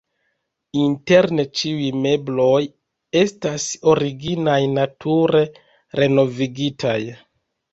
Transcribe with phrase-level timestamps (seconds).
[0.83, 2.55] Interne ĉiuj mebloj
[3.21, 5.45] estas originaj, nature
[6.01, 6.99] renovigitaj.